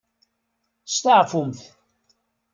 Steɛfumt. 0.87 1.59